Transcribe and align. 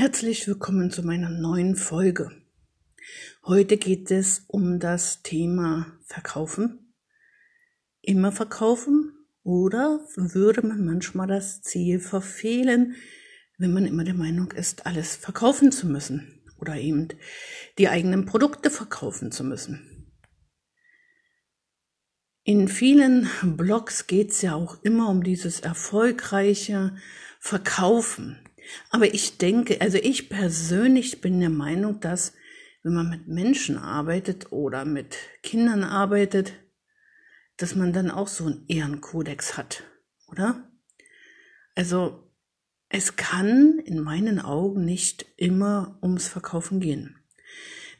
Herzlich 0.00 0.48
willkommen 0.48 0.90
zu 0.90 1.02
meiner 1.02 1.28
neuen 1.28 1.76
Folge. 1.76 2.30
Heute 3.44 3.76
geht 3.76 4.10
es 4.10 4.46
um 4.46 4.78
das 4.78 5.20
Thema 5.20 5.98
Verkaufen. 6.06 6.94
Immer 8.00 8.32
verkaufen 8.32 9.12
oder 9.42 10.00
würde 10.16 10.66
man 10.66 10.86
manchmal 10.86 11.26
das 11.26 11.60
Ziel 11.60 12.00
verfehlen, 12.00 12.94
wenn 13.58 13.74
man 13.74 13.84
immer 13.84 14.04
der 14.04 14.14
Meinung 14.14 14.52
ist, 14.52 14.86
alles 14.86 15.16
verkaufen 15.16 15.70
zu 15.70 15.86
müssen 15.86 16.40
oder 16.56 16.76
eben 16.76 17.08
die 17.76 17.90
eigenen 17.90 18.24
Produkte 18.24 18.70
verkaufen 18.70 19.30
zu 19.32 19.44
müssen. 19.44 20.14
In 22.42 22.68
vielen 22.68 23.28
Blogs 23.42 24.06
geht 24.06 24.30
es 24.30 24.40
ja 24.40 24.54
auch 24.54 24.82
immer 24.82 25.10
um 25.10 25.22
dieses 25.22 25.60
erfolgreiche 25.60 26.96
Verkaufen. 27.38 28.38
Aber 28.90 29.12
ich 29.12 29.38
denke, 29.38 29.80
also 29.80 29.98
ich 29.98 30.28
persönlich 30.28 31.20
bin 31.20 31.40
der 31.40 31.50
Meinung, 31.50 32.00
dass 32.00 32.32
wenn 32.82 32.94
man 32.94 33.10
mit 33.10 33.28
Menschen 33.28 33.76
arbeitet 33.76 34.52
oder 34.52 34.84
mit 34.84 35.16
Kindern 35.42 35.84
arbeitet, 35.84 36.54
dass 37.56 37.74
man 37.74 37.92
dann 37.92 38.10
auch 38.10 38.28
so 38.28 38.46
einen 38.46 38.64
Ehrenkodex 38.68 39.56
hat, 39.56 39.84
oder? 40.28 40.70
Also 41.74 42.30
es 42.88 43.16
kann 43.16 43.78
in 43.78 44.00
meinen 44.00 44.40
Augen 44.40 44.84
nicht 44.84 45.26
immer 45.36 45.98
ums 46.02 46.26
Verkaufen 46.26 46.80
gehen. 46.80 47.19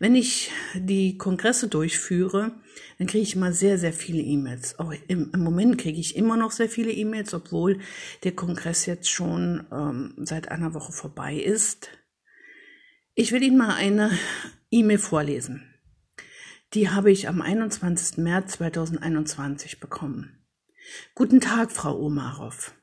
Wenn 0.01 0.15
ich 0.15 0.51
die 0.75 1.19
Kongresse 1.19 1.69
durchführe, 1.69 2.53
dann 2.97 3.07
kriege 3.07 3.23
ich 3.23 3.37
immer 3.37 3.53
sehr, 3.53 3.77
sehr 3.77 3.93
viele 3.93 4.23
E-Mails. 4.23 4.79
Auch 4.79 4.95
im, 5.09 5.31
im, 5.35 5.45
Moment 5.45 5.77
kriege 5.77 6.01
ich 6.01 6.17
immer 6.17 6.39
noch 6.39 6.53
sehr 6.53 6.71
viele 6.71 6.91
E-Mails, 6.91 7.35
obwohl 7.35 7.81
der 8.25 8.33
Kongress 8.33 8.87
jetzt 8.87 9.11
schon 9.11 9.67
ähm, 9.71 10.15
seit 10.17 10.51
einer 10.51 10.73
Woche 10.73 10.93
vorbei 10.93 11.37
ist. 11.37 11.91
Ich 13.15 13.31
will 13.31 13.43
Ihnen 13.43 13.59
mal 13.59 13.75
eine 13.75 14.11
E-Mail 14.71 14.97
vorlesen. 14.97 15.71
Die 16.73 16.89
habe 16.89 17.13
ich 17.13 17.29
am 17.29 17.43
21. 17.43 18.17
März 18.17 18.53
2021 18.53 19.81
bekommen. 19.81 20.47
Guten 21.15 21.43
Tag, 21.43 21.73
Frau 21.73 22.01
Omarov. 22.01 22.75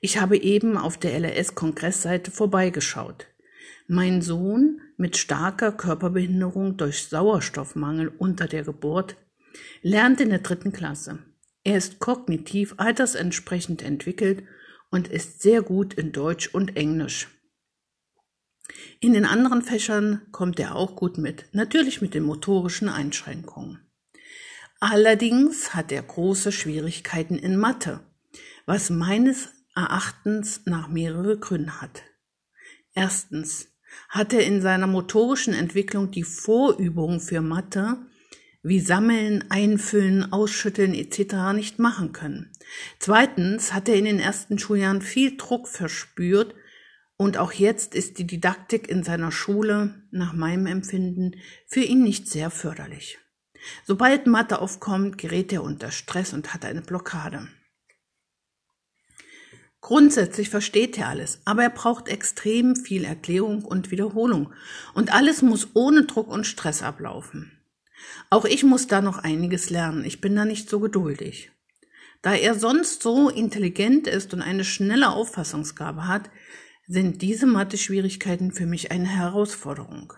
Ich 0.00 0.20
habe 0.20 0.36
eben 0.36 0.76
auf 0.76 0.98
der 0.98 1.18
LRS-Kongressseite 1.18 2.30
vorbeigeschaut. 2.30 3.26
Mein 3.86 4.22
Sohn 4.22 4.80
mit 4.96 5.18
starker 5.18 5.70
Körperbehinderung 5.70 6.78
durch 6.78 7.06
Sauerstoffmangel 7.08 8.08
unter 8.08 8.46
der 8.46 8.64
Geburt 8.64 9.16
lernt 9.82 10.22
in 10.22 10.30
der 10.30 10.38
dritten 10.38 10.72
Klasse. 10.72 11.18
Er 11.64 11.76
ist 11.76 11.98
kognitiv 11.98 12.74
altersentsprechend 12.78 13.82
entwickelt 13.82 14.44
und 14.90 15.08
ist 15.08 15.42
sehr 15.42 15.60
gut 15.60 15.92
in 15.94 16.12
Deutsch 16.12 16.48
und 16.48 16.76
Englisch. 16.76 17.28
In 19.00 19.12
den 19.12 19.26
anderen 19.26 19.60
Fächern 19.60 20.22
kommt 20.32 20.58
er 20.58 20.76
auch 20.76 20.96
gut 20.96 21.18
mit, 21.18 21.46
natürlich 21.52 22.00
mit 22.00 22.14
den 22.14 22.24
motorischen 22.24 22.88
Einschränkungen. 22.88 23.80
Allerdings 24.80 25.74
hat 25.74 25.92
er 25.92 26.02
große 26.02 26.52
Schwierigkeiten 26.52 27.36
in 27.36 27.56
Mathe, 27.56 28.00
was 28.64 28.88
meines 28.88 29.50
Erachtens 29.74 30.62
nach 30.64 30.88
mehrere 30.88 31.38
Gründe 31.38 31.82
hat. 31.82 32.02
Erstens, 32.94 33.73
hat 34.08 34.32
er 34.32 34.44
in 34.44 34.60
seiner 34.60 34.86
motorischen 34.86 35.54
Entwicklung 35.54 36.10
die 36.10 36.24
Vorübungen 36.24 37.20
für 37.20 37.40
Mathe 37.40 37.98
wie 38.62 38.80
Sammeln, 38.80 39.44
Einfüllen, 39.50 40.32
Ausschütteln 40.32 40.94
etc. 40.94 41.54
nicht 41.54 41.78
machen 41.78 42.12
können. 42.12 42.50
Zweitens 42.98 43.74
hat 43.74 43.90
er 43.90 43.96
in 43.96 44.06
den 44.06 44.18
ersten 44.18 44.58
Schuljahren 44.58 45.02
viel 45.02 45.36
Druck 45.36 45.68
verspürt 45.68 46.54
und 47.16 47.36
auch 47.36 47.52
jetzt 47.52 47.94
ist 47.94 48.18
die 48.18 48.26
Didaktik 48.26 48.88
in 48.88 49.04
seiner 49.04 49.30
Schule, 49.30 50.02
nach 50.10 50.32
meinem 50.32 50.66
Empfinden, 50.66 51.36
für 51.66 51.80
ihn 51.80 52.02
nicht 52.02 52.28
sehr 52.28 52.50
förderlich. 52.50 53.18
Sobald 53.84 54.26
Mathe 54.26 54.60
aufkommt, 54.60 55.18
gerät 55.18 55.52
er 55.52 55.62
unter 55.62 55.90
Stress 55.90 56.32
und 56.32 56.54
hat 56.54 56.64
eine 56.64 56.82
Blockade. 56.82 57.48
Grundsätzlich 59.84 60.48
versteht 60.48 60.96
er 60.96 61.08
alles, 61.08 61.40
aber 61.44 61.62
er 61.64 61.68
braucht 61.68 62.08
extrem 62.08 62.74
viel 62.74 63.04
Erklärung 63.04 63.66
und 63.66 63.90
Wiederholung. 63.90 64.50
Und 64.94 65.12
alles 65.12 65.42
muss 65.42 65.68
ohne 65.74 66.04
Druck 66.06 66.28
und 66.28 66.46
Stress 66.46 66.82
ablaufen. 66.82 67.52
Auch 68.30 68.46
ich 68.46 68.64
muss 68.64 68.86
da 68.86 69.02
noch 69.02 69.18
einiges 69.18 69.68
lernen. 69.68 70.06
Ich 70.06 70.22
bin 70.22 70.34
da 70.34 70.46
nicht 70.46 70.70
so 70.70 70.80
geduldig. 70.80 71.50
Da 72.22 72.32
er 72.32 72.54
sonst 72.54 73.02
so 73.02 73.28
intelligent 73.28 74.06
ist 74.06 74.32
und 74.32 74.40
eine 74.40 74.64
schnelle 74.64 75.10
Auffassungsgabe 75.10 76.08
hat, 76.08 76.30
sind 76.86 77.20
diese 77.20 77.44
Mathe-Schwierigkeiten 77.44 78.52
für 78.52 78.64
mich 78.64 78.90
eine 78.90 79.08
Herausforderung. 79.08 80.14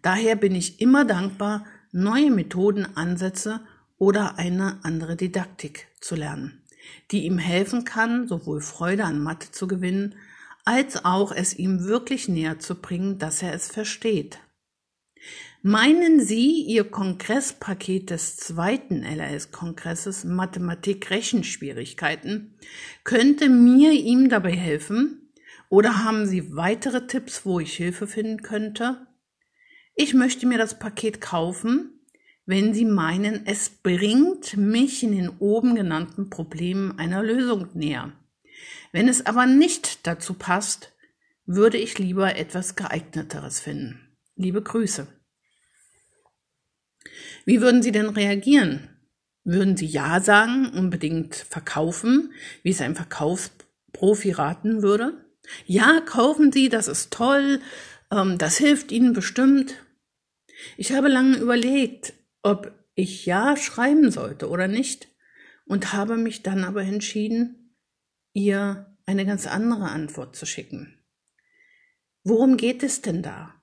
Daher 0.00 0.34
bin 0.34 0.54
ich 0.54 0.80
immer 0.80 1.04
dankbar, 1.04 1.66
neue 1.90 2.30
Methoden, 2.30 2.86
Ansätze 2.96 3.60
oder 3.98 4.38
eine 4.38 4.78
andere 4.82 5.14
Didaktik 5.14 5.88
zu 6.00 6.16
lernen 6.16 6.61
die 7.10 7.24
ihm 7.24 7.38
helfen 7.38 7.84
kann, 7.84 8.28
sowohl 8.28 8.60
Freude 8.60 9.04
an 9.04 9.22
Mathe 9.22 9.50
zu 9.50 9.66
gewinnen, 9.66 10.14
als 10.64 11.04
auch 11.04 11.32
es 11.32 11.58
ihm 11.58 11.84
wirklich 11.84 12.28
näher 12.28 12.58
zu 12.58 12.76
bringen, 12.76 13.18
dass 13.18 13.42
er 13.42 13.52
es 13.52 13.68
versteht. 13.68 14.38
Meinen 15.64 16.18
Sie, 16.20 16.62
Ihr 16.62 16.90
Kongresspaket 16.90 18.10
des 18.10 18.36
zweiten 18.36 19.04
LRS-Kongresses 19.04 20.24
Mathematik-Rechenschwierigkeiten 20.24 22.58
könnte 23.04 23.48
mir 23.48 23.92
ihm 23.92 24.28
dabei 24.28 24.50
helfen? 24.52 25.32
Oder 25.68 26.04
haben 26.04 26.26
Sie 26.26 26.56
weitere 26.56 27.06
Tipps, 27.06 27.46
wo 27.46 27.60
ich 27.60 27.76
Hilfe 27.76 28.08
finden 28.08 28.42
könnte? 28.42 29.06
Ich 29.94 30.14
möchte 30.14 30.46
mir 30.46 30.58
das 30.58 30.80
Paket 30.80 31.20
kaufen 31.20 32.01
wenn 32.44 32.74
Sie 32.74 32.84
meinen, 32.84 33.46
es 33.46 33.70
bringt 33.70 34.56
mich 34.56 35.02
in 35.02 35.12
den 35.12 35.28
oben 35.28 35.74
genannten 35.74 36.30
Problemen 36.30 36.98
einer 36.98 37.22
Lösung 37.22 37.68
näher. 37.74 38.12
Wenn 38.92 39.08
es 39.08 39.24
aber 39.26 39.46
nicht 39.46 40.06
dazu 40.06 40.34
passt, 40.34 40.92
würde 41.46 41.78
ich 41.78 41.98
lieber 41.98 42.36
etwas 42.36 42.76
geeigneteres 42.76 43.60
finden. 43.60 44.16
Liebe 44.36 44.62
Grüße. 44.62 45.06
Wie 47.44 47.60
würden 47.60 47.82
Sie 47.82 47.92
denn 47.92 48.08
reagieren? 48.08 48.88
Würden 49.44 49.76
Sie 49.76 49.86
Ja 49.86 50.20
sagen, 50.20 50.68
unbedingt 50.68 51.34
verkaufen, 51.34 52.32
wie 52.62 52.70
es 52.70 52.80
ein 52.80 52.94
Verkaufsprofi 52.94 54.30
raten 54.30 54.82
würde? 54.82 55.24
Ja, 55.66 56.00
kaufen 56.00 56.52
Sie, 56.52 56.68
das 56.68 56.86
ist 56.86 57.12
toll, 57.12 57.60
ähm, 58.12 58.38
das 58.38 58.58
hilft 58.58 58.92
Ihnen 58.92 59.12
bestimmt. 59.12 59.74
Ich 60.76 60.92
habe 60.92 61.08
lange 61.08 61.38
überlegt, 61.38 62.14
ob 62.42 62.72
ich 62.94 63.26
ja 63.26 63.56
schreiben 63.56 64.10
sollte 64.10 64.48
oder 64.48 64.68
nicht 64.68 65.08
und 65.66 65.92
habe 65.92 66.16
mich 66.16 66.42
dann 66.42 66.64
aber 66.64 66.82
entschieden, 66.82 67.76
ihr 68.32 68.96
eine 69.06 69.26
ganz 69.26 69.46
andere 69.46 69.90
Antwort 69.90 70.36
zu 70.36 70.46
schicken. 70.46 70.98
Worum 72.24 72.56
geht 72.56 72.82
es 72.82 73.02
denn 73.02 73.22
da? 73.22 73.54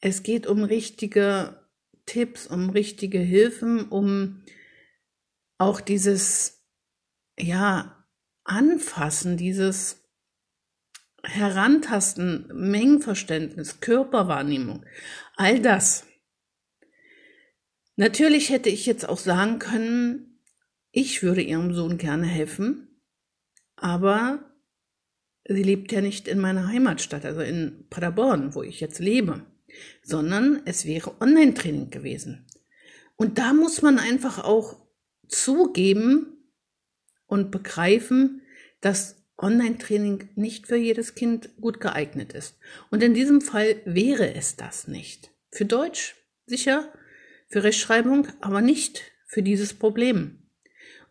Es 0.00 0.22
geht 0.22 0.46
um 0.46 0.64
richtige 0.64 1.68
Tipps, 2.06 2.46
um 2.46 2.70
richtige 2.70 3.18
Hilfen, 3.18 3.88
um 3.88 4.44
auch 5.58 5.80
dieses, 5.80 6.62
ja, 7.38 8.06
Anfassen, 8.44 9.38
dieses 9.38 10.04
Herantasten, 11.22 12.50
Mengenverständnis, 12.52 13.80
Körperwahrnehmung, 13.80 14.84
all 15.36 15.60
das. 15.60 16.06
Natürlich 17.96 18.50
hätte 18.50 18.70
ich 18.70 18.86
jetzt 18.86 19.08
auch 19.08 19.18
sagen 19.18 19.58
können, 19.58 20.40
ich 20.90 21.22
würde 21.22 21.42
ihrem 21.42 21.74
Sohn 21.74 21.98
gerne 21.98 22.26
helfen, 22.26 22.88
aber 23.76 24.50
sie 25.46 25.62
lebt 25.62 25.92
ja 25.92 26.00
nicht 26.00 26.28
in 26.28 26.40
meiner 26.40 26.68
Heimatstadt, 26.68 27.24
also 27.24 27.40
in 27.40 27.86
Paderborn, 27.90 28.54
wo 28.54 28.62
ich 28.62 28.80
jetzt 28.80 28.98
lebe, 28.98 29.44
sondern 30.02 30.62
es 30.64 30.86
wäre 30.86 31.20
Online-Training 31.20 31.90
gewesen. 31.90 32.46
Und 33.16 33.38
da 33.38 33.52
muss 33.52 33.82
man 33.82 33.98
einfach 33.98 34.42
auch 34.42 34.84
zugeben 35.28 36.36
und 37.26 37.50
begreifen, 37.50 38.42
dass 38.80 39.24
Online-Training 39.38 40.30
nicht 40.36 40.66
für 40.66 40.76
jedes 40.76 41.14
Kind 41.14 41.50
gut 41.60 41.80
geeignet 41.80 42.32
ist. 42.32 42.56
Und 42.90 43.02
in 43.02 43.14
diesem 43.14 43.40
Fall 43.40 43.80
wäre 43.84 44.34
es 44.34 44.56
das 44.56 44.86
nicht. 44.88 45.32
Für 45.50 45.64
Deutsch 45.64 46.16
sicher, 46.46 46.92
für 47.48 47.62
Rechtschreibung, 47.62 48.28
aber 48.40 48.60
nicht 48.60 49.02
für 49.26 49.42
dieses 49.42 49.74
Problem. 49.74 50.44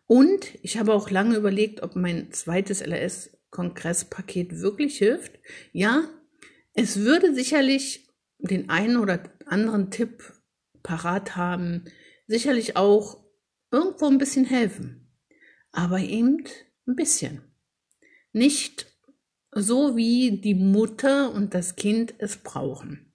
Und 0.06 0.54
ich 0.62 0.78
habe 0.78 0.92
auch 0.92 1.10
lange 1.10 1.36
überlegt, 1.36 1.82
ob 1.82 1.96
mein 1.96 2.30
zweites 2.32 2.80
LRS-Kongresspaket 2.80 4.60
wirklich 4.60 4.98
hilft. 4.98 5.38
Ja, 5.72 6.04
es 6.74 7.00
würde 7.00 7.34
sicherlich 7.34 8.08
den 8.38 8.68
einen 8.68 8.98
oder 8.98 9.22
anderen 9.46 9.90
Tipp 9.90 10.32
parat 10.82 11.36
haben, 11.36 11.84
sicherlich 12.26 12.76
auch 12.76 13.24
irgendwo 13.70 14.06
ein 14.06 14.18
bisschen 14.18 14.44
helfen. 14.44 15.10
Aber 15.72 15.98
eben 16.00 16.44
ein 16.86 16.96
bisschen. 16.96 17.40
Nicht 18.32 18.86
so 19.50 19.96
wie 19.96 20.40
die 20.40 20.54
Mutter 20.54 21.32
und 21.32 21.54
das 21.54 21.76
Kind 21.76 22.14
es 22.18 22.36
brauchen. 22.36 23.13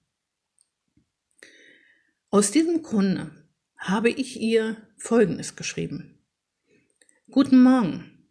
Aus 2.32 2.52
diesem 2.52 2.84
Grunde 2.84 3.32
habe 3.76 4.12
ich 4.12 4.40
ihr 4.40 4.78
Folgendes 4.98 5.56
geschrieben. 5.56 6.20
Guten 7.32 7.64
Morgen. 7.64 8.30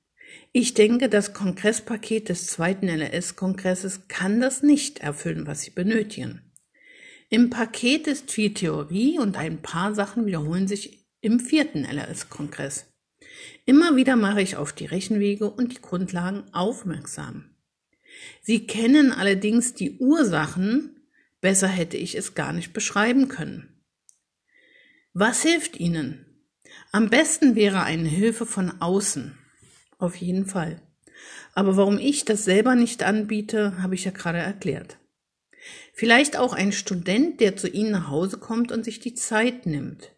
Ich 0.52 0.74
denke, 0.74 1.08
das 1.08 1.34
Kongresspaket 1.34 2.28
des 2.28 2.46
zweiten 2.46 2.86
LRS-Kongresses 2.86 4.06
kann 4.06 4.40
das 4.40 4.62
nicht 4.62 5.00
erfüllen, 5.00 5.48
was 5.48 5.62
Sie 5.62 5.72
benötigen. 5.72 6.42
Im 7.28 7.50
Paket 7.50 8.06
ist 8.06 8.30
viel 8.30 8.54
Theorie 8.54 9.18
und 9.18 9.36
ein 9.36 9.62
paar 9.62 9.92
Sachen 9.96 10.26
wiederholen 10.26 10.68
sich 10.68 11.04
im 11.20 11.40
vierten 11.40 11.84
LRS-Kongress. 11.84 12.86
Immer 13.66 13.96
wieder 13.96 14.14
mache 14.14 14.42
ich 14.42 14.54
auf 14.54 14.72
die 14.72 14.86
Rechenwege 14.86 15.50
und 15.50 15.72
die 15.72 15.82
Grundlagen 15.82 16.44
aufmerksam. 16.52 17.50
Sie 18.42 18.64
kennen 18.64 19.10
allerdings 19.10 19.74
die 19.74 19.98
Ursachen, 19.98 21.00
besser 21.40 21.66
hätte 21.66 21.96
ich 21.96 22.16
es 22.16 22.36
gar 22.36 22.52
nicht 22.52 22.72
beschreiben 22.72 23.26
können. 23.26 23.74
Was 25.12 25.42
hilft 25.42 25.80
Ihnen? 25.80 26.26
Am 26.92 27.10
besten 27.10 27.54
wäre 27.54 27.82
eine 27.82 28.08
Hilfe 28.08 28.46
von 28.46 28.80
außen. 28.80 29.36
Auf 29.98 30.16
jeden 30.16 30.46
Fall. 30.46 30.80
Aber 31.54 31.76
warum 31.76 31.98
ich 31.98 32.24
das 32.24 32.44
selber 32.44 32.74
nicht 32.74 33.02
anbiete, 33.02 33.82
habe 33.82 33.94
ich 33.94 34.04
ja 34.04 34.10
gerade 34.10 34.38
erklärt. 34.38 34.98
Vielleicht 35.92 36.36
auch 36.36 36.52
ein 36.52 36.72
Student, 36.72 37.40
der 37.40 37.56
zu 37.56 37.68
Ihnen 37.68 37.90
nach 37.90 38.08
Hause 38.08 38.38
kommt 38.38 38.70
und 38.70 38.84
sich 38.84 39.00
die 39.00 39.14
Zeit 39.14 39.66
nimmt. 39.66 40.12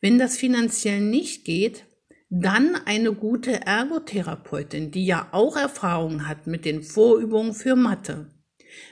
Wenn 0.00 0.18
das 0.18 0.36
finanziell 0.36 1.00
nicht 1.00 1.44
geht, 1.44 1.84
dann 2.28 2.76
eine 2.84 3.12
gute 3.14 3.62
Ergotherapeutin, 3.64 4.90
die 4.90 5.06
ja 5.06 5.28
auch 5.32 5.56
Erfahrung 5.56 6.28
hat 6.28 6.46
mit 6.46 6.64
den 6.64 6.82
Vorübungen 6.82 7.54
für 7.54 7.74
Mathe. 7.74 8.26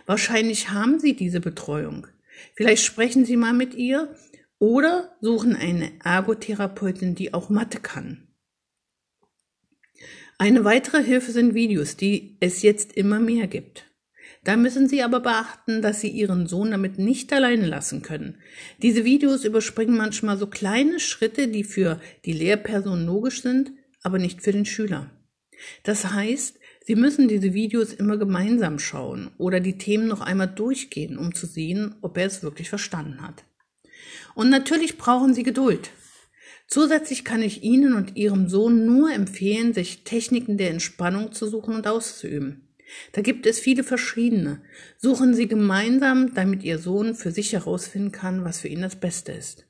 Wahrscheinlich 0.06 0.70
haben 0.70 0.98
Sie 0.98 1.14
diese 1.14 1.40
Betreuung. 1.40 2.06
Vielleicht 2.54 2.84
sprechen 2.84 3.24
Sie 3.24 3.36
mal 3.36 3.52
mit 3.52 3.74
ihr 3.74 4.14
oder 4.58 5.16
suchen 5.20 5.54
eine 5.54 5.92
Ergotherapeutin, 6.02 7.14
die 7.14 7.34
auch 7.34 7.48
Mathe 7.50 7.80
kann. 7.80 8.26
Eine 10.38 10.64
weitere 10.64 11.02
Hilfe 11.02 11.32
sind 11.32 11.54
Videos, 11.54 11.96
die 11.96 12.36
es 12.40 12.62
jetzt 12.62 12.92
immer 12.92 13.20
mehr 13.20 13.46
gibt. 13.46 13.86
Da 14.44 14.56
müssen 14.56 14.86
Sie 14.88 15.02
aber 15.02 15.20
beachten, 15.20 15.82
dass 15.82 16.00
Sie 16.00 16.08
Ihren 16.08 16.46
Sohn 16.46 16.70
damit 16.70 16.98
nicht 16.98 17.32
alleine 17.32 17.66
lassen 17.66 18.02
können. 18.02 18.36
Diese 18.82 19.04
Videos 19.04 19.44
überspringen 19.44 19.96
manchmal 19.96 20.36
so 20.36 20.46
kleine 20.46 21.00
Schritte, 21.00 21.48
die 21.48 21.64
für 21.64 22.00
die 22.24 22.32
Lehrperson 22.32 23.06
logisch 23.06 23.42
sind, 23.42 23.72
aber 24.02 24.18
nicht 24.18 24.42
für 24.42 24.52
den 24.52 24.66
Schüler. 24.66 25.10
Das 25.82 26.12
heißt, 26.12 26.60
Sie 26.84 26.94
müssen 26.94 27.26
diese 27.26 27.54
Videos 27.54 27.92
immer 27.92 28.18
gemeinsam 28.18 28.78
schauen 28.78 29.32
oder 29.38 29.58
die 29.58 29.78
Themen 29.78 30.06
noch 30.06 30.20
einmal 30.20 30.46
durchgehen, 30.46 31.18
um 31.18 31.34
zu 31.34 31.46
sehen, 31.46 31.96
ob 32.02 32.16
er 32.16 32.26
es 32.26 32.44
wirklich 32.44 32.68
verstanden 32.68 33.22
hat. 33.22 33.45
Und 34.34 34.50
natürlich 34.50 34.98
brauchen 34.98 35.34
Sie 35.34 35.42
Geduld. 35.42 35.90
Zusätzlich 36.68 37.24
kann 37.24 37.42
ich 37.42 37.62
Ihnen 37.62 37.94
und 37.94 38.16
Ihrem 38.16 38.48
Sohn 38.48 38.86
nur 38.86 39.12
empfehlen, 39.12 39.72
sich 39.72 40.02
Techniken 40.04 40.58
der 40.58 40.70
Entspannung 40.70 41.32
zu 41.32 41.46
suchen 41.46 41.74
und 41.74 41.86
auszuüben. 41.86 42.68
Da 43.12 43.22
gibt 43.22 43.46
es 43.46 43.58
viele 43.58 43.84
verschiedene. 43.84 44.62
Suchen 44.98 45.34
Sie 45.34 45.48
gemeinsam, 45.48 46.34
damit 46.34 46.62
Ihr 46.62 46.78
Sohn 46.78 47.14
für 47.14 47.30
sich 47.30 47.52
herausfinden 47.52 48.12
kann, 48.12 48.44
was 48.44 48.60
für 48.60 48.68
ihn 48.68 48.82
das 48.82 48.96
Beste 48.96 49.32
ist. 49.32 49.66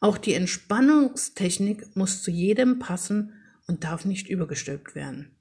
Auch 0.00 0.18
die 0.18 0.34
Entspannungstechnik 0.34 1.96
muss 1.96 2.22
zu 2.22 2.30
jedem 2.30 2.78
passen 2.78 3.34
und 3.66 3.84
darf 3.84 4.04
nicht 4.04 4.28
übergestülpt 4.28 4.94
werden. 4.94 5.36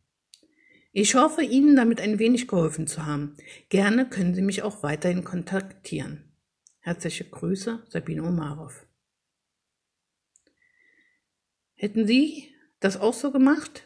Ich 0.92 1.16
hoffe, 1.16 1.44
Ihnen 1.44 1.76
damit 1.76 2.02
ein 2.02 2.20
wenig 2.20 2.48
geholfen 2.48 2.88
zu 2.88 3.06
haben. 3.06 3.36
Gerne 3.70 4.10
können 4.10 4.34
Sie 4.34 4.42
mich 4.42 4.64
auch 4.64 4.84
weiterhin 4.84 5.24
kontaktieren. 5.24 6.29
Herzliche 6.82 7.26
Grüße, 7.26 7.84
Sabine 7.90 8.24
Omarov. 8.24 8.88
Hätten 11.76 12.08
Sie 12.08 12.56
das 12.80 12.98
auch 12.98 13.14
so 13.14 13.32
gemacht, 13.32 13.84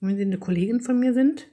wenn 0.00 0.16
Sie 0.16 0.22
eine 0.22 0.38
Kollegin 0.38 0.80
von 0.80 0.98
mir 0.98 1.12
sind? 1.12 1.48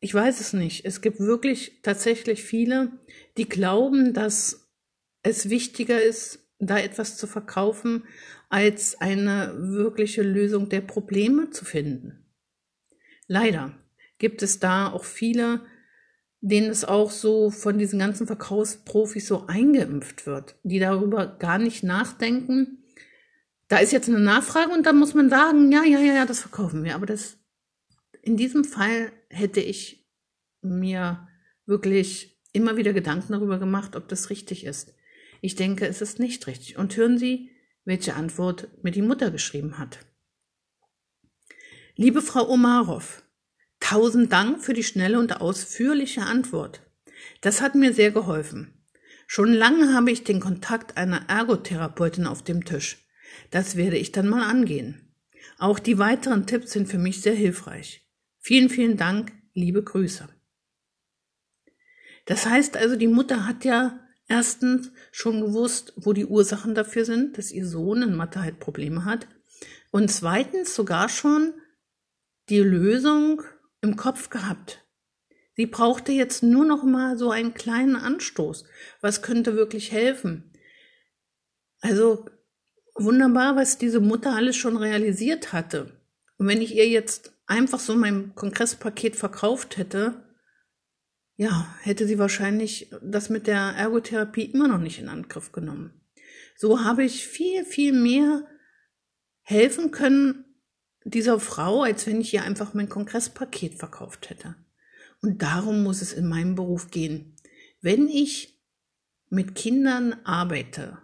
Ich 0.00 0.12
weiß 0.12 0.40
es 0.40 0.52
nicht. 0.52 0.84
Es 0.84 1.00
gibt 1.00 1.20
wirklich 1.20 1.80
tatsächlich 1.82 2.42
viele, 2.42 2.92
die 3.36 3.48
glauben, 3.48 4.12
dass 4.14 4.70
es 5.22 5.48
wichtiger 5.48 6.02
ist, 6.02 6.40
da 6.58 6.78
etwas 6.78 7.16
zu 7.16 7.26
verkaufen, 7.26 8.04
als 8.48 9.00
eine 9.00 9.54
wirkliche 9.56 10.22
Lösung 10.22 10.68
der 10.68 10.80
Probleme 10.80 11.50
zu 11.50 11.64
finden. 11.64 12.26
Leider 13.26 13.74
gibt 14.18 14.42
es 14.42 14.58
da 14.58 14.90
auch 14.90 15.04
viele, 15.04 15.64
denen 16.42 16.70
es 16.70 16.84
auch 16.84 17.12
so 17.12 17.50
von 17.50 17.78
diesen 17.78 18.00
ganzen 18.00 18.26
Verkaufsprofis 18.26 19.28
so 19.28 19.46
eingeimpft 19.46 20.26
wird, 20.26 20.56
die 20.64 20.80
darüber 20.80 21.26
gar 21.26 21.58
nicht 21.58 21.84
nachdenken. 21.84 22.84
Da 23.68 23.78
ist 23.78 23.92
jetzt 23.92 24.08
eine 24.08 24.18
Nachfrage 24.18 24.72
und 24.72 24.84
dann 24.84 24.98
muss 24.98 25.14
man 25.14 25.30
sagen, 25.30 25.70
ja, 25.70 25.84
ja, 25.84 26.00
ja, 26.00 26.14
ja, 26.14 26.26
das 26.26 26.40
verkaufen 26.40 26.82
wir. 26.82 26.96
Aber 26.96 27.06
das 27.06 27.38
in 28.22 28.36
diesem 28.36 28.64
Fall 28.64 29.12
hätte 29.30 29.60
ich 29.60 30.04
mir 30.62 31.28
wirklich 31.64 32.40
immer 32.52 32.76
wieder 32.76 32.92
Gedanken 32.92 33.32
darüber 33.32 33.58
gemacht, 33.58 33.94
ob 33.94 34.08
das 34.08 34.28
richtig 34.28 34.64
ist. 34.64 34.94
Ich 35.40 35.54
denke, 35.54 35.86
es 35.86 36.02
ist 36.02 36.18
nicht 36.18 36.46
richtig. 36.48 36.76
Und 36.76 36.96
hören 36.96 37.18
Sie, 37.18 37.50
welche 37.84 38.14
Antwort 38.14 38.68
mir 38.82 38.90
die 38.90 39.02
Mutter 39.02 39.30
geschrieben 39.30 39.78
hat. 39.78 40.00
Liebe 41.94 42.20
Frau 42.20 42.48
Omarov, 42.48 43.21
tausend 43.92 44.32
Dank 44.32 44.64
für 44.64 44.72
die 44.72 44.84
schnelle 44.84 45.18
und 45.18 45.42
ausführliche 45.42 46.22
Antwort. 46.22 46.80
Das 47.42 47.60
hat 47.60 47.74
mir 47.74 47.92
sehr 47.92 48.10
geholfen. 48.10 48.72
Schon 49.26 49.52
lange 49.52 49.92
habe 49.92 50.10
ich 50.10 50.24
den 50.24 50.40
Kontakt 50.40 50.96
einer 50.96 51.28
Ergotherapeutin 51.28 52.26
auf 52.26 52.42
dem 52.42 52.64
Tisch. 52.64 53.06
Das 53.50 53.76
werde 53.76 53.98
ich 53.98 54.10
dann 54.10 54.28
mal 54.28 54.48
angehen. 54.48 55.14
Auch 55.58 55.78
die 55.78 55.98
weiteren 55.98 56.46
Tipps 56.46 56.72
sind 56.72 56.88
für 56.88 56.96
mich 56.96 57.20
sehr 57.20 57.34
hilfreich. 57.34 58.08
Vielen, 58.38 58.70
vielen 58.70 58.96
Dank, 58.96 59.32
liebe 59.52 59.82
Grüße. 59.82 60.26
Das 62.24 62.46
heißt 62.46 62.78
also, 62.78 62.96
die 62.96 63.08
Mutter 63.08 63.46
hat 63.46 63.62
ja 63.66 64.00
erstens 64.26 64.90
schon 65.10 65.42
gewusst, 65.42 65.92
wo 65.96 66.14
die 66.14 66.24
Ursachen 66.24 66.74
dafür 66.74 67.04
sind, 67.04 67.36
dass 67.36 67.52
ihr 67.52 67.66
Sohn 67.66 68.00
in 68.00 68.14
Mathe 68.14 68.40
halt 68.40 68.58
Probleme 68.58 69.04
hat. 69.04 69.26
Und 69.90 70.10
zweitens 70.10 70.74
sogar 70.74 71.10
schon 71.10 71.52
die 72.48 72.60
Lösung 72.60 73.42
im 73.82 73.96
Kopf 73.96 74.30
gehabt. 74.30 74.86
Sie 75.54 75.66
brauchte 75.66 76.12
jetzt 76.12 76.42
nur 76.42 76.64
noch 76.64 76.82
mal 76.82 77.18
so 77.18 77.30
einen 77.30 77.52
kleinen 77.52 77.96
Anstoß. 77.96 78.64
Was 79.02 79.20
könnte 79.20 79.54
wirklich 79.54 79.92
helfen? 79.92 80.50
Also 81.80 82.24
wunderbar, 82.94 83.56
was 83.56 83.76
diese 83.76 84.00
Mutter 84.00 84.34
alles 84.34 84.56
schon 84.56 84.76
realisiert 84.76 85.52
hatte. 85.52 86.00
Und 86.38 86.48
wenn 86.48 86.62
ich 86.62 86.74
ihr 86.74 86.88
jetzt 86.88 87.34
einfach 87.46 87.80
so 87.80 87.94
mein 87.94 88.34
Kongresspaket 88.34 89.16
verkauft 89.16 89.76
hätte, 89.76 90.24
ja, 91.36 91.74
hätte 91.82 92.06
sie 92.06 92.18
wahrscheinlich 92.18 92.90
das 93.02 93.28
mit 93.28 93.46
der 93.46 93.74
Ergotherapie 93.76 94.44
immer 94.44 94.68
noch 94.68 94.78
nicht 94.78 94.98
in 94.98 95.08
Angriff 95.08 95.52
genommen. 95.52 96.00
So 96.56 96.84
habe 96.84 97.04
ich 97.04 97.26
viel, 97.26 97.64
viel 97.64 97.92
mehr 97.92 98.46
helfen 99.42 99.90
können 99.90 100.51
dieser 101.04 101.40
Frau, 101.40 101.82
als 101.82 102.06
wenn 102.06 102.20
ich 102.20 102.32
ihr 102.34 102.44
einfach 102.44 102.74
mein 102.74 102.88
Kongresspaket 102.88 103.74
verkauft 103.74 104.30
hätte. 104.30 104.54
Und 105.20 105.42
darum 105.42 105.82
muss 105.82 106.02
es 106.02 106.12
in 106.12 106.28
meinem 106.28 106.54
Beruf 106.54 106.90
gehen. 106.90 107.36
Wenn 107.80 108.08
ich 108.08 108.60
mit 109.28 109.54
Kindern 109.54 110.14
arbeite 110.24 110.98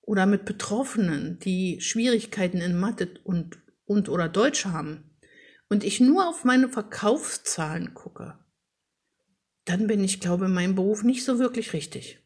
oder 0.00 0.26
mit 0.26 0.44
Betroffenen, 0.44 1.38
die 1.38 1.80
Schwierigkeiten 1.80 2.58
in 2.58 2.78
Mathe 2.78 3.14
und, 3.24 3.58
und 3.84 4.08
oder 4.08 4.28
Deutsch 4.28 4.64
haben, 4.66 5.08
und 5.72 5.84
ich 5.84 6.00
nur 6.00 6.28
auf 6.28 6.44
meine 6.44 6.68
Verkaufszahlen 6.68 7.94
gucke, 7.94 8.38
dann 9.64 9.86
bin 9.86 10.04
ich, 10.04 10.20
glaube 10.20 10.44
in 10.44 10.52
meinem 10.52 10.74
Beruf 10.74 11.02
nicht 11.02 11.24
so 11.24 11.38
wirklich 11.38 11.72
richtig. 11.72 12.18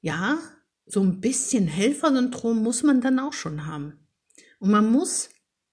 Ja, 0.00 0.38
so 0.86 1.02
ein 1.02 1.20
bisschen 1.20 1.66
Helfersyndrom 1.66 2.62
muss 2.62 2.84
man 2.84 3.00
dann 3.00 3.18
auch 3.18 3.32
schon 3.32 3.66
haben. 3.66 4.06
Und 4.60 4.70
man 4.70 4.92
muss 4.92 5.30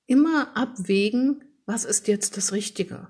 immer 0.07 0.55
abwägen, 0.55 1.43
was 1.65 1.85
ist 1.85 2.07
jetzt 2.07 2.37
das 2.37 2.51
Richtige? 2.51 3.07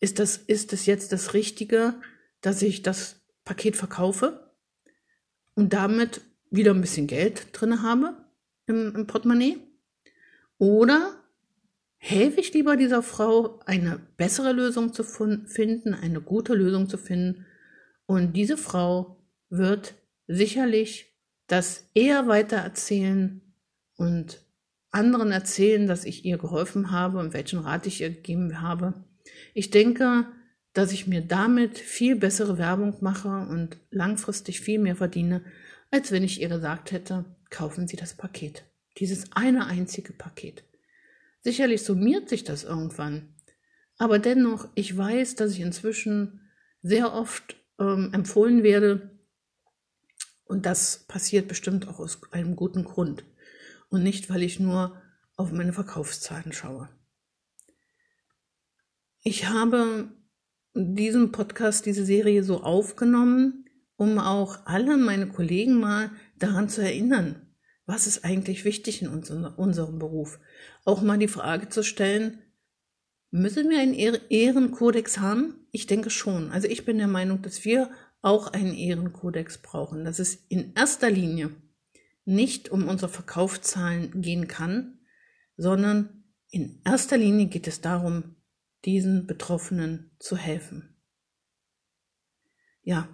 Ist 0.00 0.18
das, 0.18 0.36
ist 0.36 0.72
es 0.72 0.86
jetzt 0.86 1.12
das 1.12 1.34
Richtige, 1.34 1.94
dass 2.40 2.62
ich 2.62 2.82
das 2.82 3.20
Paket 3.44 3.76
verkaufe 3.76 4.54
und 5.54 5.72
damit 5.72 6.20
wieder 6.50 6.72
ein 6.72 6.80
bisschen 6.80 7.06
Geld 7.06 7.48
drin 7.52 7.82
habe 7.82 8.16
im, 8.66 8.94
im 8.94 9.06
Portemonnaie? 9.06 9.58
Oder 10.58 11.18
helfe 11.98 12.40
ich 12.40 12.52
lieber 12.54 12.76
dieser 12.76 13.02
Frau, 13.02 13.60
eine 13.66 14.00
bessere 14.16 14.52
Lösung 14.52 14.92
zu 14.92 15.02
finden, 15.04 15.94
eine 15.94 16.20
gute 16.20 16.54
Lösung 16.54 16.88
zu 16.88 16.96
finden. 16.96 17.46
Und 18.06 18.34
diese 18.34 18.56
Frau 18.56 19.20
wird 19.50 19.94
sicherlich 20.26 21.14
das 21.48 21.88
eher 21.94 22.28
weiter 22.28 22.58
erzählen 22.58 23.42
und 23.96 24.40
anderen 24.98 25.32
erzählen, 25.32 25.86
dass 25.86 26.04
ich 26.04 26.24
ihr 26.24 26.36
geholfen 26.36 26.90
habe 26.90 27.18
und 27.18 27.32
welchen 27.32 27.60
Rat 27.60 27.86
ich 27.86 28.00
ihr 28.00 28.10
gegeben 28.10 28.60
habe. 28.60 28.94
Ich 29.54 29.70
denke, 29.70 30.26
dass 30.72 30.92
ich 30.92 31.06
mir 31.06 31.22
damit 31.22 31.78
viel 31.78 32.16
bessere 32.16 32.58
Werbung 32.58 32.96
mache 33.00 33.28
und 33.28 33.78
langfristig 33.90 34.60
viel 34.60 34.78
mehr 34.78 34.96
verdiene, 34.96 35.42
als 35.90 36.12
wenn 36.12 36.24
ich 36.24 36.40
ihr 36.40 36.48
gesagt 36.48 36.92
hätte, 36.92 37.24
kaufen 37.50 37.88
Sie 37.88 37.96
das 37.96 38.14
Paket. 38.14 38.64
Dieses 38.98 39.32
eine 39.32 39.66
einzige 39.66 40.12
Paket. 40.12 40.64
Sicherlich 41.40 41.82
summiert 41.82 42.28
sich 42.28 42.44
das 42.44 42.64
irgendwann. 42.64 43.34
Aber 43.96 44.18
dennoch, 44.18 44.68
ich 44.74 44.96
weiß, 44.96 45.36
dass 45.36 45.52
ich 45.52 45.60
inzwischen 45.60 46.40
sehr 46.82 47.14
oft 47.14 47.56
ähm, 47.78 48.10
empfohlen 48.12 48.62
werde, 48.62 49.10
und 50.44 50.64
das 50.64 51.04
passiert 51.08 51.46
bestimmt 51.46 51.86
auch 51.88 51.98
aus 51.98 52.20
einem 52.32 52.56
guten 52.56 52.82
Grund 52.82 53.24
und 53.88 54.02
nicht, 54.02 54.30
weil 54.30 54.42
ich 54.42 54.60
nur 54.60 55.00
auf 55.36 55.52
meine 55.52 55.72
Verkaufszahlen 55.72 56.52
schaue. 56.52 56.88
Ich 59.22 59.48
habe 59.48 60.12
diesen 60.74 61.32
Podcast, 61.32 61.86
diese 61.86 62.04
Serie 62.04 62.42
so 62.42 62.62
aufgenommen, 62.62 63.64
um 63.96 64.18
auch 64.18 64.66
alle 64.66 64.96
meine 64.96 65.28
Kollegen 65.28 65.80
mal 65.80 66.10
daran 66.38 66.68
zu 66.68 66.82
erinnern, 66.82 67.48
was 67.84 68.06
ist 68.06 68.24
eigentlich 68.24 68.64
wichtig 68.64 69.02
in 69.02 69.08
unserem 69.08 69.98
Beruf. 69.98 70.38
Auch 70.84 71.02
mal 71.02 71.18
die 71.18 71.26
Frage 71.26 71.68
zu 71.68 71.82
stellen, 71.82 72.38
müssen 73.30 73.70
wir 73.70 73.80
einen 73.80 73.94
Ehrenkodex 73.94 75.18
haben? 75.18 75.66
Ich 75.72 75.86
denke 75.86 76.10
schon. 76.10 76.50
Also 76.52 76.68
ich 76.68 76.84
bin 76.84 76.98
der 76.98 77.08
Meinung, 77.08 77.42
dass 77.42 77.64
wir 77.64 77.90
auch 78.22 78.48
einen 78.48 78.74
Ehrenkodex 78.74 79.58
brauchen, 79.58 80.04
dass 80.04 80.18
es 80.18 80.34
in 80.48 80.74
erster 80.74 81.10
Linie 81.10 81.50
nicht 82.28 82.68
um 82.68 82.88
unsere 82.88 83.10
Verkaufszahlen 83.10 84.20
gehen 84.20 84.48
kann, 84.48 84.98
sondern 85.56 86.24
in 86.50 86.82
erster 86.84 87.16
Linie 87.16 87.46
geht 87.46 87.66
es 87.66 87.80
darum, 87.80 88.36
diesen 88.84 89.26
Betroffenen 89.26 90.10
zu 90.18 90.36
helfen. 90.36 90.94
Ja, 92.82 93.08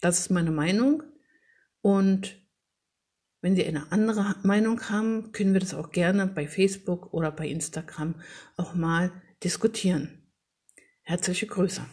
das 0.00 0.20
ist 0.20 0.30
meine 0.30 0.52
Meinung 0.52 1.02
und 1.82 2.40
wenn 3.40 3.56
Sie 3.56 3.66
eine 3.66 3.90
andere 3.90 4.36
Meinung 4.44 4.80
haben, 4.88 5.32
können 5.32 5.52
wir 5.52 5.60
das 5.60 5.74
auch 5.74 5.90
gerne 5.90 6.28
bei 6.28 6.46
Facebook 6.46 7.12
oder 7.12 7.32
bei 7.32 7.48
Instagram 7.48 8.14
auch 8.56 8.74
mal 8.74 9.10
diskutieren. 9.42 10.30
Herzliche 11.02 11.46
Grüße. 11.46 11.84